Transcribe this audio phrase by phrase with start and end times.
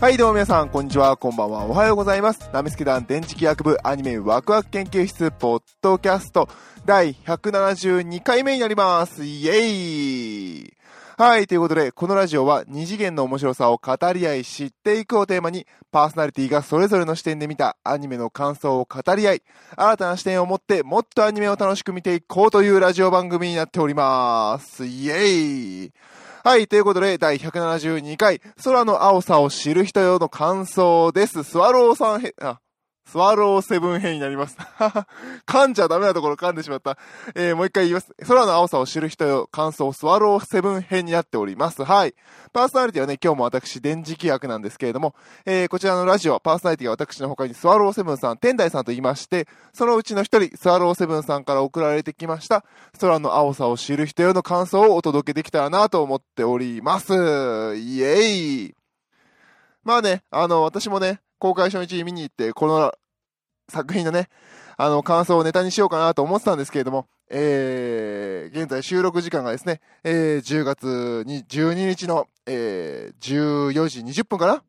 [0.00, 2.48] はい、どうも皆さん、こんにちは、こんばんは、おはようございます。
[2.54, 6.48] ナミスケ団電磁気学部アニメワクワク研究室ポッドキャスト
[6.86, 9.26] 第172回目になります。
[9.26, 9.58] イエー
[10.68, 10.74] イ
[11.18, 19.42] はい、ということで、このラジオは二次元の面白さを語り合い知っていくをテーマに、パーソナリティがそれぞれの視点で見たアニメの感想を語り合い、
[19.76, 24.86] 新たな視点を持ってもっとアニメを楽しく見ていこうというラジオ番組になっております。
[24.86, 25.92] イエーイ
[26.42, 31.44] はい、ということで、第172回、空の青さを知る人用の感想です。
[31.44, 32.60] スワローさんへ、あ、
[33.10, 34.56] スワローセブン編になります。
[35.44, 36.96] 噛んじゃダメなところ噛んでしまった。
[37.34, 38.14] えー、もう一回言います。
[38.24, 41.82] 空の青さを知る人よ、感想、スワローセブン編になっております。
[41.82, 42.14] はい。
[42.52, 52.64] パーソナリティはね、今日も私、電磁気役なんですけれども、えー、こちらのラジオ、パーソナリティが私の他にスワローセブンさん、天台さんと言いまして、そのうちの一人、スワローセブンさんから送られてきました、
[53.00, 57.12] 空の青さを知る人よの感想をお届けできたらなと思っております。
[57.12, 58.74] イエーイ
[59.82, 62.92] まあね、あの、私もね、公開初日見に行って、この
[63.70, 64.28] 作品のね、
[64.76, 74.62] あの、感想をネタにしようかなと思ってたんですけれども、えー、現在収録時間がですね、えー、10月に12日の、えー、14時20分かな？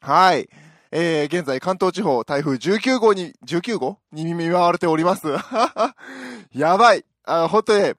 [0.00, 0.48] はい。
[0.92, 3.98] えー、現在関東地方台風19号に、19号？
[4.12, 5.26] に見舞われております。
[6.54, 7.04] やばい。
[7.24, 7.94] あ、ほんとね、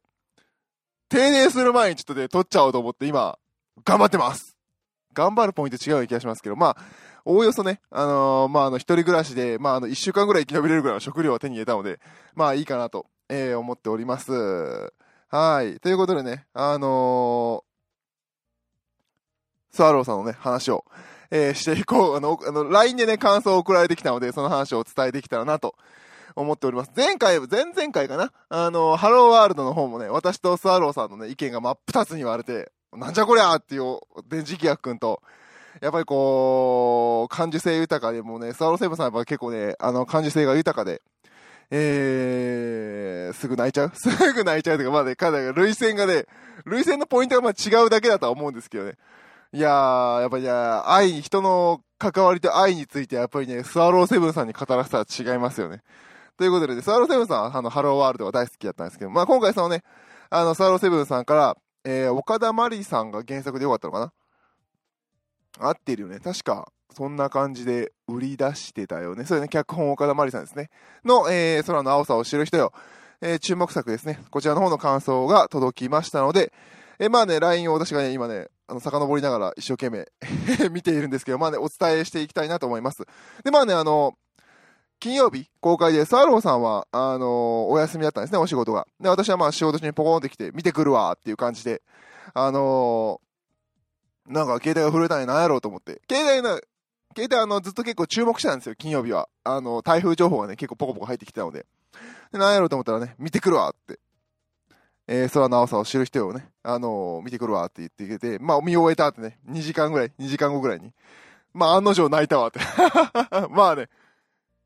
[1.10, 3.38] 停電する前にちょっとね、撮っちゃおうと思って今、
[3.86, 4.58] 頑張ってます。
[5.14, 6.78] 頑張るポイント違う気がしますけど、まあ、
[7.30, 12.00] おおよそね、あのーまあ、あの、一人暮らしで、まあ、あの、一週間ぐらい生き延びれるぐらいの食料を手に入れたので、
[12.36, 14.32] まあ、いいかなと、えー思っております。
[15.28, 15.78] はい。
[15.82, 20.86] ということでね、あのースワローさんのね、話を、
[21.30, 22.16] えーしていこう。
[22.16, 25.76] あの、あの、LINE でね、感想を送られてきたので、その話をお伝えできたらなと
[26.34, 26.92] 思っております。
[26.96, 28.32] 前回、前々回かな？
[28.48, 35.22] あのーハローワールドの方もね、私とスワローさんのね、意見が真っ二つに割れて、なんじゃこりゃーっていう、電磁気役くんと、
[35.82, 41.02] やっぱりこう、感受性豊かで、もね、スワローセブンさんはやっぱ結構ね、あの、感受性が豊かで、
[41.70, 43.92] えー、すぐ泣いちゃう？
[43.96, 46.26] すぐ泣いちゃうとか、まあね、かなり類線がね、
[46.66, 48.94] 類線のポイントがまあ違うだけだとは思うんですけどね。
[49.54, 55.82] いやー、やっぱりね、愛、人の関わりと愛について、やっぱりね、スワローセブンさんに語らせたら違いますよね。
[56.38, 59.84] ということでね、スワローセブンさんは、あの、ハローワールドが大好きだったんですけど、まあ今回そのね、
[60.30, 64.14] あの、スワローセブンさんから、えー、岡田真理さんが原作でよかったのかな？
[65.60, 66.20] 合ってるよね。
[66.20, 69.26] 確か、そんな感じで売り出してたよね。
[69.26, 70.70] それね、脚本岡田真理さんですね。
[71.06, 72.74] の、えー、空の青さを知る人よ。
[73.22, 74.20] えー、注目作ですね。
[74.30, 76.54] こちらの方の感想が届きましたので、
[77.00, 80.08] えーまあね、LINE を私がね、今ね、あの、遡りながら一生懸命
[80.70, 83.06] 見ているんですけど、まあね、お伝えしていきたいなと思います。
[83.44, 84.14] で、まあね、あの、
[85.00, 88.88] 金曜日公開で、サーローさんは、あのお休みだったんですね、お仕事が。
[89.00, 91.84] で、私はまあ仕事中にポコンってきて、見てくるわっていう感じで、
[92.34, 93.22] あの
[94.28, 96.02] なんか携帯が震えたんやなんやろうと思って。
[96.10, 96.60] 携帯の、
[97.16, 99.30] 携帯あの、ずっと結構注目してたんですよ、金曜日は。
[99.44, 101.66] あの、台風情報がね、結構ポコポコ入ってきてたので。
[102.32, 104.00] で、なんやろうと思ったらね、見てくるわって。
[105.08, 110.92] えー、空の青さを知る人をね、あのー見てくるわって言ってくれて、まあ、見終えたってね、2時間ぐらい、2時間後ぐらいに。
[111.54, 112.60] まあ、案の定泣いたわって。
[113.50, 113.88] まあね、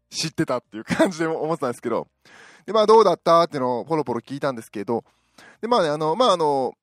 [0.09, 2.07] 知ってたっていう感じで思ってたんですけど。
[2.65, 5.03] で、まあ、どうだったっていうのをポロポロ聞いたんですけど、
[5.61, 6.73] で、まあね、あの、まあ、あの、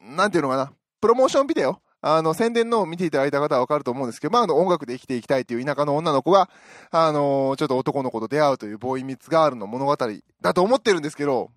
[0.00, 6.48] なんていうのかな、プロモーションビデオあの、宣伝のを見ていただいた方はわかると思うんですけど、まあ、あの、音楽で生きていきたいという田舎の女の子が、
[6.90, 9.96] あのちょっと男の子と出会うというボーイミッツガールの物語
[10.40, 11.50] だと思ってるんですけど、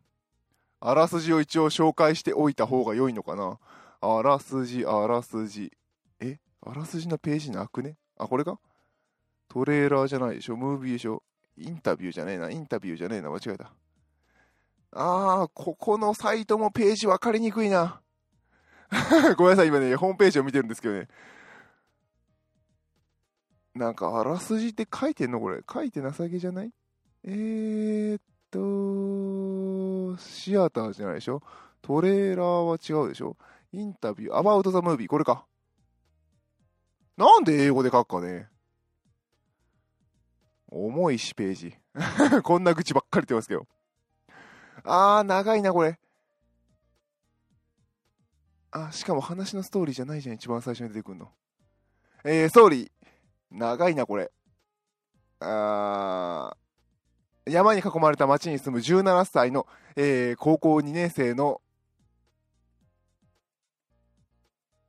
[0.79, 3.59] あらすじを一応紹介しておいた方が良いのかな？
[4.01, 5.71] あらすじ、あらすじ。
[6.19, 6.39] え？
[6.65, 7.97] あらすじのページなくね？
[8.17, 8.59] あ、これか？
[9.47, 10.57] トレーラーじゃないでしょ？
[10.57, 11.21] ムービーでしょ？
[11.57, 12.49] インタビューじゃねえな。
[12.49, 13.29] インタビューじゃねえな。
[13.29, 13.71] 間違えた。
[14.93, 18.01] あー、ここのサイトもページ分かりにくいな。
[19.37, 21.07] ごめんなさい、今ね、ホームページを見てるんですけどね。
[23.73, 25.61] なんか、あらすじって書いてんのこれ。
[25.71, 26.73] 書いてなさげじゃない？
[27.23, 31.41] えーっと、シアターじゃないでしょ？
[31.81, 33.37] トレーラーは違うでしょ？
[33.71, 35.45] インタビュー、アバウトザムービー、これか。
[37.15, 38.49] なんで英語で書くかね？
[40.67, 41.77] 重いし、ページ。
[42.43, 43.67] こんな愚痴ばっかり言ってますけど。
[44.83, 45.97] あー、長いな、これ。
[48.71, 51.29] あ、しかも話のストーリーじゃないじゃん、一番最初に出てくるの。
[52.23, 52.91] えー、ストーリー。
[53.51, 54.31] 長いな、これ。
[55.41, 61.61] あー、山に囲まれた町に住む17歳の、えー、高校2年生の、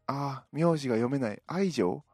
[0.06, 1.42] あー、名字が読めない。
[1.46, 2.04] 愛情？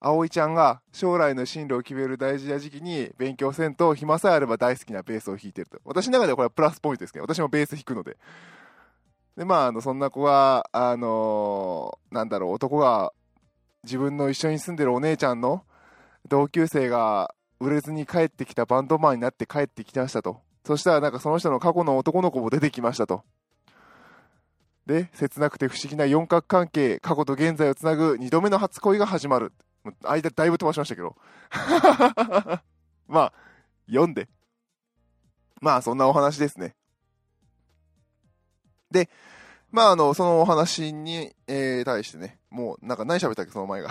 [0.00, 5.78] 葵ちゃんが将来の進路を決める大事な時期に勉強せんと暇さえあれば大好きなベースを弾いてると。
[5.84, 8.16] 私の中ではこれはプラスポイントですけど、私もベース弾くので。
[9.40, 13.14] で、まあ、あの、そんな子が、あのーなんだろう、男が
[13.84, 15.64] 自分の一緒に住んでるお姉ちゃんの
[16.28, 20.42] 同級生が売れずに帰ってきたバンドマンになって帰ってきましたと。
[20.66, 23.22] そしたらなんかその人の過去の男の子も出てきましたと。
[24.84, 29.54] で、切なくて不思議な四角関係、過去と現在をつなぐ二度目の初恋が始まる。
[30.02, 31.16] 間だいぶ飛ばしましたけど。
[33.08, 33.32] まあ、
[33.86, 34.28] 読んで。
[35.62, 36.74] まあ、そんなお話ですね。
[38.90, 39.08] で、
[39.70, 43.90] まあ、あの、そのお話に、えー、対してね、もう、なんか何喋ったっけ、その前が。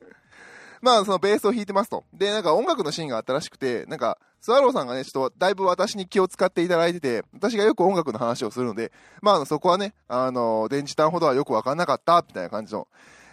[0.82, 2.04] まあ、そのベースを弾いてますと。
[2.12, 8.92] で、なんか音楽のシーンがあったらしくて、なんか、スワローさんがね、ちょっとだいぶ私に気を使っていただいてて、私がよく音楽の話をするので、
[9.22, 12.86] まあ、そこはね、あの、電池弾ほどはよくわかんなかった、みたいな感じの、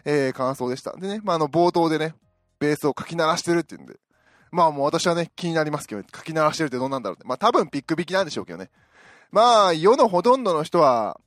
[0.06, 0.94] えー、感想でした。
[0.94, 2.16] でね、まあ、あの、冒頭でね、
[2.60, 4.00] ベースを書き鳴らしてるっていうんで、
[4.54, 7.28] まあもう私はね、気になりますけど、書き鳴らしてるってどうなんだろうって。
[7.28, 8.70] まあ多分ピック引きなんでしょうけどね。
[9.34, 11.20] まあ、世のほとんどの人は、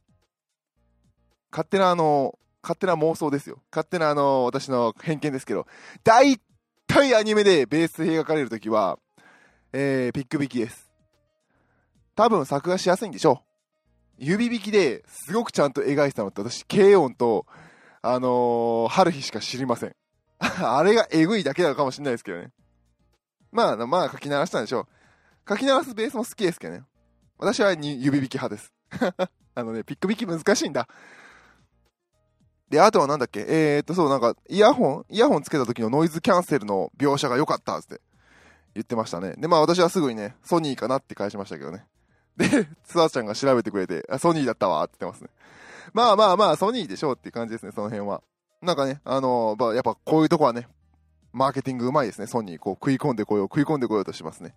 [1.51, 3.61] 勝手なあの、勝手な妄想ですよ。
[3.73, 5.67] 勝手なあの、私の偏見ですけど、
[6.05, 6.39] 大
[6.87, 9.01] 体アニメでベース描かれるときは、
[9.73, 10.89] えー、ピック引きです。
[12.15, 14.25] 多分作画しやすいんでしょう。
[14.25, 17.45] 指引きですごくちゃんと描いてたのって私、軽音と、
[18.03, 19.97] あのー、春日しか知りません。
[20.39, 22.53] あれがエグいだけなのかもしれないですけどね。
[23.51, 24.87] まあ、まあ書き鳴らしたんでしょう。
[25.49, 26.85] 書き鳴らすベースも好きですけどね。
[27.39, 27.87] 私は指
[28.19, 28.73] 引き派です。
[29.55, 30.89] あのね、ピック引き難しいんだ。
[32.69, 33.45] で、あとはなんだっけ？
[33.49, 35.05] えー、っと、そう、なんか、イヤホン？
[35.09, 38.01] イヤホンつけた時のノイズキャンセルの描写が良かったって
[38.75, 39.35] 言ってましたね。
[39.39, 41.87] で、まあ私はすぐにね、ソニーかなって返しましたけどね。
[42.37, 45.31] で、ツアーちゃんが調べてくれて、あ、ソニーだったわって言ってますね。
[45.93, 48.23] まあまあまあ、ソニーでしょうっていう感じですね、その辺は。
[48.63, 50.69] なんかね、あのー、やっぱこういうとこはね、
[51.33, 52.59] マーケティングうまいですね、ソニー。
[52.59, 54.55] こう食い込んでこよう、食い込んでこようとしますね。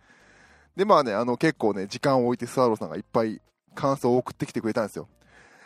[0.75, 3.41] で、まあね、あの結構ね、時間を置いてスワローさんがいっぱい
[3.75, 5.07] 感想を送ってきてくれたんですよ。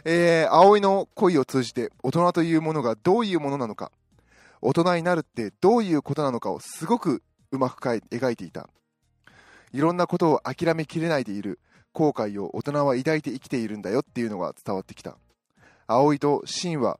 [0.06, 3.92] えー、葵の恋を通じて大人というものがどういうものなのか、
[4.62, 7.22] 大人になるってどういうことなのかをすごく
[7.52, 8.70] うまく描いていた。
[9.72, 11.60] いろんなことを諦めきれないでいる
[11.94, 15.18] 後悔を大人は抱いて生きているんだよっていうのが伝わってきた。
[15.88, 17.00] 葵とシンは、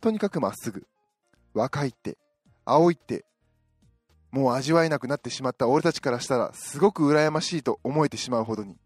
[0.00, 0.86] とにかくまっすぐ。
[1.54, 2.18] 若いって、
[2.64, 3.24] 葵って、
[4.30, 8.76] もう味わえなくなってしまった俺たちからしたらすごく羨ましいと思えてしまうほどに。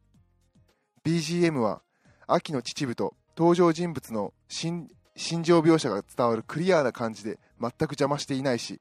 [1.05, 1.83] BGM は
[2.27, 8.81] 秋の秩父と登場人物の心情描写が伝わるクリアな感じで全く邪魔していないし、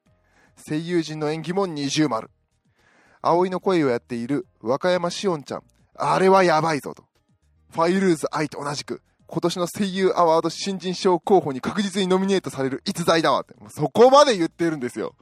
[0.68, 2.30] 声優陣の演技も二重丸。
[3.22, 5.64] 葵の声をやっている和歌山しおんちゃん、
[5.96, 7.06] あれはやばいぞと。
[7.72, 13.56] ファイルーズ愛と同じく、今年の声優アワード新人賞候補に確実にノミネートされる逸材だわって。
[13.70, 15.16] そこまで言ってるんですよ。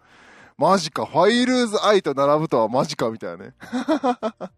[0.60, 3.54] マジか、ファイルーズ愛と並ぶとはマジか、みたいなね。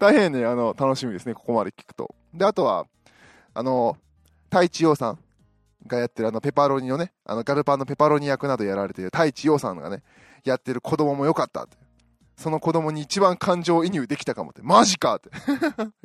[0.00, 2.14] 大変ね、あの、楽しみですね、ここまで聞くと。
[2.32, 2.86] で、あとは、
[3.52, 3.98] あの、
[4.44, 5.18] 太一洋さん
[5.86, 10.02] がやってるあの、ペパロニのね、あの、ガルパンのペパロニ役などやられてる太一洋さんがね、
[10.44, 11.76] やってる子供も良かったって。
[12.38, 14.62] その子供に一番感情移入できたかもって。
[14.62, 15.28] マジかって。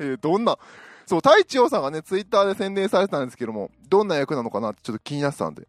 [0.00, 0.58] えどんな、
[1.06, 5.66] そう、太一洋さんがね、ツイッターで宣伝されてたんですけども、どんな役なのかなってちょっと気になってたんで、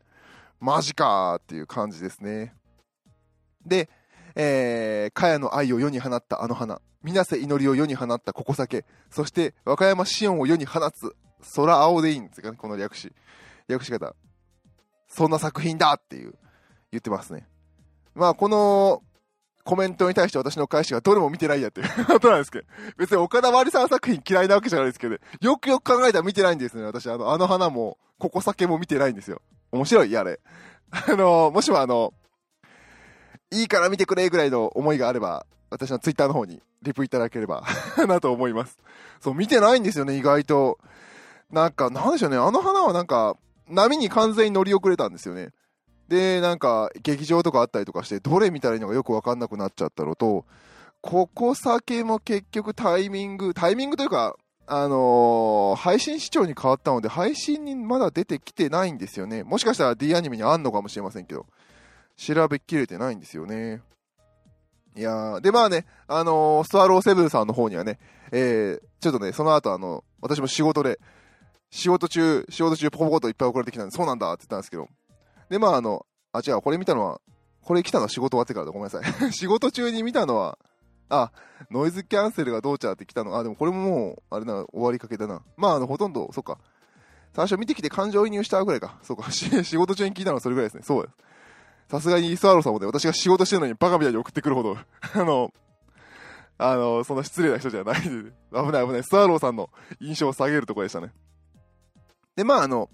[0.60, 2.54] マジかーっていう感じですね。
[3.66, 3.90] で、
[4.36, 11.16] えー、茅の愛を世に放ったあの花、水瀬祈りを世に放ったここ酒、そして和歌山シオンを世に放つ
[11.56, 13.12] 空青でいいんですかね、この略し、
[13.68, 14.16] 略し方。
[15.08, 16.34] そんな作品だっていう、
[16.92, 17.48] 言ってますね。
[18.16, 19.04] まあ、この、
[19.64, 22.66] コメントに対して私の返しがどれも見てないやっていう ことなんですけど、
[22.98, 27.08] 別に岡田まりさん作品嫌いなわけじゃないですけど、よくよく考えたら見てないんですね、私。
[27.10, 29.42] あの、あの花も、ここ酒も見てないんですよ。
[29.72, 30.40] 面白いあれ。
[30.92, 32.14] あの、もしもあの、
[33.54, 37.64] いいから見てくれぐらいの思いがあれば、私のツイッターの方にリプいただければ
[38.08, 38.78] なと思います。
[39.22, 40.80] そう、見てないんですよね、意外と。
[41.52, 43.38] なんか、なんでしょうね、あの花はなんか、
[43.70, 45.50] 波に完全に乗り遅れたんですよね。
[46.08, 50.46] で、なんか、劇場とかあったりとかして、どれ見たらいいのかよくわかんなくなっちゃったのと、
[51.02, 59.44] ここ酒も結局タイミング、タイミングというか、あのー、配信視聴に変わったので、配信にまだ出てきてないんですよね。
[59.44, 61.46] もしかしたら D アニメにあんのかもしれませんけど、
[62.24, 63.82] 調べきれてないんですよね。
[64.96, 68.00] いやー、で、まあね、あのー、スワローセブンさんの方にはね、
[68.32, 71.00] えー、ちょっとね、その後あの、私も仕事で、
[71.72, 74.88] 仕事中、仕事中ポコポコといっぱい送られてきたんで、そうなんだって言ったんですけど、
[75.50, 77.20] で、まああの、あ、違う、これ見たのは、
[77.62, 79.04] これ来たのは仕事終わってからだ、ごめんなさい。
[79.34, 80.58] 仕事中に見たのは、
[81.10, 81.32] あ、
[81.72, 83.38] ノイズキャンセルがどうちゃって来たの。
[83.38, 85.42] あ、でもこれももう、あれな、終わりかけだな。
[85.58, 86.60] まあ、あの、ほとんど、そっか。
[87.36, 89.00] 最初見てきて感情移入したぐらいか。
[89.02, 89.30] そうか。
[89.32, 90.84] 仕事中に聞いたのはそれぐらいですね。
[90.84, 91.16] そうです。
[91.94, 94.76] さすがにスワローさんもね、私が仕事してるのにバカみたいに送ってくるほど、
[95.14, 95.54] あの、
[96.58, 99.04] あの、そんな失礼な人じゃないんで、 危ない危ない。
[99.04, 99.70] スワローさんの
[100.00, 101.14] 印象を下げるところでしたね。
[102.36, 102.90] で、まあ、あの、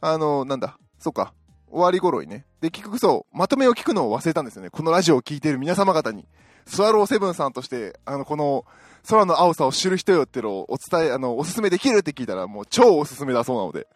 [0.00, 1.34] あの、なんだ、そっか。
[1.70, 4.70] 終わり頃にね、で、結局そう、まとめを聞くのを忘れたんですよね。
[4.70, 6.26] このラジオを聴いている皆様方に。
[6.64, 8.64] スワローセブンさんとして、あの、この、
[9.06, 13.88] 空の青さを知る人よってのをお伝え、あの、おすすめできるって聞いたら、もう超おすすめだそうなので、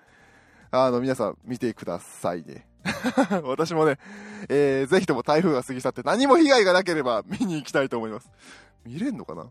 [0.71, 2.66] あの、皆さん見てくださいね。
[3.45, 3.99] 私もね、
[4.49, 8.31] えー、ぜひとも台風が過ぎ去って何も被害がなければ見に行きたいと思います。
[8.85, 9.47] 見れんのかな？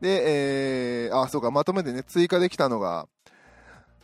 [0.00, 3.08] で、えー、あ、そうか、まとめてね、追加できたのが、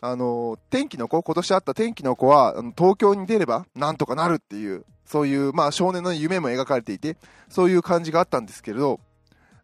[0.00, 7.16] あの、天気の子、今年あった天気の子は、東京に出ればなんとかなるっていう、そういう、まあ少年の夢も描かれていて、
[7.48, 8.98] そういう感じがあったんですけれど、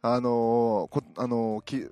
[0.02, 1.90] あのー、あのー、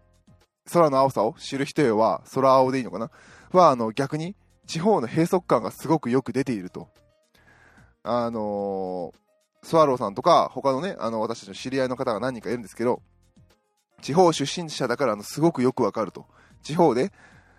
[0.70, 3.10] 空の青さを知る人へは、空青でいいのかな？
[3.52, 4.36] は、あの、逆に、
[4.68, 6.88] 地方の閉塞感がすごくよく出ていると。
[8.04, 13.02] あのー、スワローさんとか、他のね、あの、私たちの知り合いの方が何人かいるんですけど、
[14.02, 16.26] 地方出身者だからあのすごくよくわかると。
[16.62, 17.10] 地方で、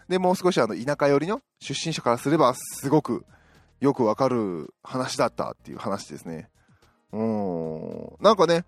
[0.07, 3.25] で、もう少しあの田舎寄りの出身者からすればすごく
[3.81, 6.49] よくわかる話だったっていう話ですね。
[7.11, 8.15] うん。
[8.21, 8.65] なんかね、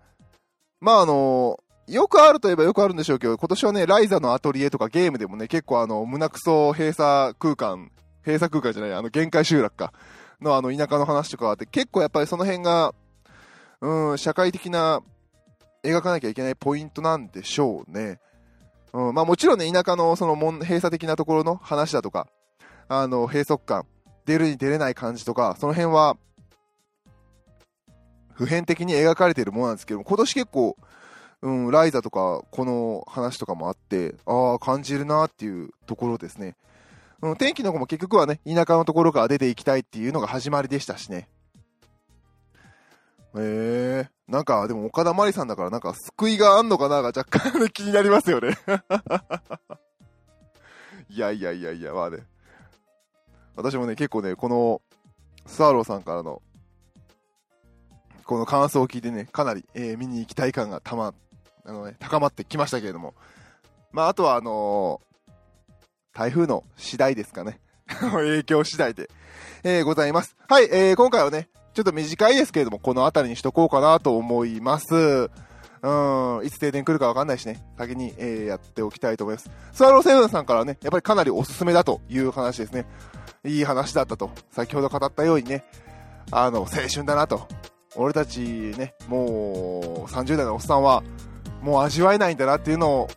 [0.80, 7.90] まああの、よくあるといえばよくあるんでしょうけど、今年はね、ライザのアトリエとかゲームでもね、結構あの、胸クソ閉鎖空間、
[8.24, 9.92] 閉鎖空間じゃない、あの、限界集落か、
[10.40, 12.94] のあの、田舎の話とかあって、結構やっぱりその辺が、
[13.80, 15.02] うん、社会的な
[15.82, 18.20] 描かなきゃいけないポイントなんでしょうね。
[18.92, 22.28] うん、まあもちろんね、田舎のその閉鎖的なところの話だとか、
[22.88, 23.86] あの、閉塞感、
[24.24, 26.16] 出るに出れない感じとか、その辺は、
[28.34, 30.76] 普遍的に描かれているものなんですけど今年結構、
[31.42, 36.56] うん、ライザとか、この話とかもあって、ああ、感じるなっていうところですね。
[37.22, 41.28] うん、天気の子も結局はね、田舎のところから出ていきたいっていうのが始まりでしたしね。
[43.36, 48.58] ええー、なんか、でも岡田真理さんだからなんか救いがあんのかなが若干気になりますよね
[51.08, 52.26] いやいやいやいや、まあね。
[53.54, 54.82] 私もね、結構ね、この、
[55.46, 56.42] スワローさんからの、
[58.24, 61.14] この感想を聞いてね、かなり、えー、見に行きたい感がたま、
[61.64, 63.14] あのね、高まってきましたけれども。
[63.92, 65.11] まあ、あとはあのー、
[66.12, 67.58] 台風の次第ですかね。
[67.88, 69.10] 影響次第で、
[69.64, 70.36] えー、ございます。
[70.48, 74.94] はい、えー、今回はね、ちょっと短いですけれども、この辺りにしとこうかなと思います。
[74.94, 75.88] う
[76.42, 79.50] ん、いつ停電来るかわかんないしね、先に、えー、やっておきたいと思います。
[79.72, 82.86] スワローセブンさんからね、やっぱりかなりおすすめだという話ですね。
[83.44, 84.30] いい話だったと。
[84.50, 85.64] 先ほど語ったようにね、
[86.30, 87.48] あの、青春だなと。
[87.96, 91.02] 俺たちね、もう30代のおっさんは、
[91.62, 93.08] もう味わえないんだなっていうのを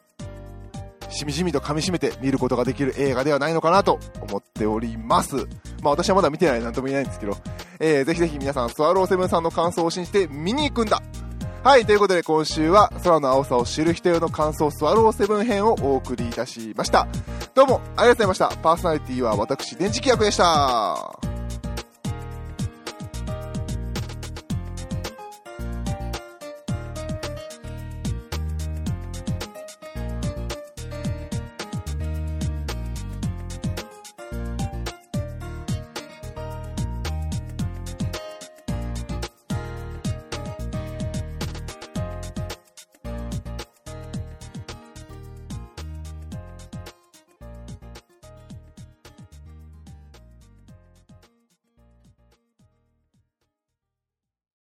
[1.09, 5.35] しみじみと噛み締めて見ることができる映画ではないのかなと思っております。
[5.35, 5.41] ま
[5.85, 7.38] あ私はまだ見てないなんとも言えないんですけど、
[7.79, 11.01] えー、ぜひぜひ皆さん、スワローセブンさんの感想を信じて見に行くんだ
[11.63, 17.07] はい、ということで今週は空の青さを知る人への感想スワローセブン編をお送りいたしました。
[17.55, 18.62] どうもありがとうございました。
[18.62, 21.35] パーソナリティは私、電磁気役でした。